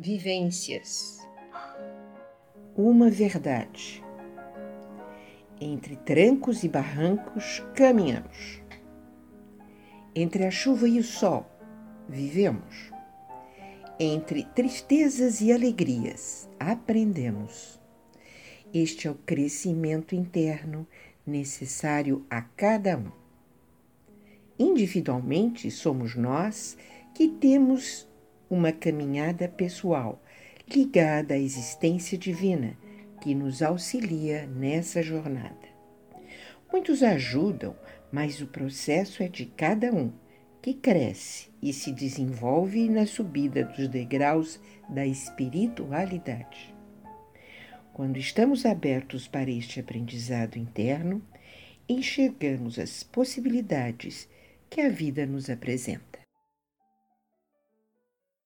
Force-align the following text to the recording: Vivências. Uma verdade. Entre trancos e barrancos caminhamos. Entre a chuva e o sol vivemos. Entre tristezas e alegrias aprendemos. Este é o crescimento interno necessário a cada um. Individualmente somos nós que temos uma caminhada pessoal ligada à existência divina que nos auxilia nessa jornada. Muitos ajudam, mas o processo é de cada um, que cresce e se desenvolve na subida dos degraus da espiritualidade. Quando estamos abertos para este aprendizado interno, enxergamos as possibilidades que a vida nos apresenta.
Vivências. 0.00 1.18
Uma 2.76 3.10
verdade. 3.10 4.00
Entre 5.60 5.96
trancos 5.96 6.62
e 6.62 6.68
barrancos 6.68 7.64
caminhamos. 7.74 8.62
Entre 10.14 10.46
a 10.46 10.52
chuva 10.52 10.88
e 10.88 11.00
o 11.00 11.02
sol 11.02 11.44
vivemos. 12.08 12.92
Entre 13.98 14.44
tristezas 14.44 15.40
e 15.40 15.52
alegrias 15.52 16.48
aprendemos. 16.60 17.80
Este 18.72 19.08
é 19.08 19.10
o 19.10 19.16
crescimento 19.16 20.14
interno 20.14 20.86
necessário 21.26 22.24
a 22.30 22.40
cada 22.40 22.96
um. 22.96 23.10
Individualmente 24.56 25.68
somos 25.72 26.14
nós 26.14 26.78
que 27.12 27.26
temos 27.26 28.07
uma 28.50 28.72
caminhada 28.72 29.48
pessoal 29.48 30.22
ligada 30.68 31.34
à 31.34 31.38
existência 31.38 32.16
divina 32.16 32.76
que 33.20 33.34
nos 33.34 33.62
auxilia 33.62 34.46
nessa 34.46 35.02
jornada. 35.02 35.68
Muitos 36.70 37.02
ajudam, 37.02 37.74
mas 38.12 38.40
o 38.40 38.46
processo 38.46 39.22
é 39.22 39.28
de 39.28 39.46
cada 39.46 39.92
um, 39.92 40.12
que 40.60 40.74
cresce 40.74 41.50
e 41.62 41.72
se 41.72 41.92
desenvolve 41.92 42.88
na 42.88 43.06
subida 43.06 43.64
dos 43.64 43.88
degraus 43.88 44.60
da 44.88 45.06
espiritualidade. 45.06 46.74
Quando 47.92 48.18
estamos 48.18 48.64
abertos 48.64 49.26
para 49.26 49.50
este 49.50 49.80
aprendizado 49.80 50.56
interno, 50.56 51.22
enxergamos 51.88 52.78
as 52.78 53.02
possibilidades 53.02 54.28
que 54.68 54.80
a 54.80 54.88
vida 54.88 55.24
nos 55.24 55.48
apresenta. 55.48 56.17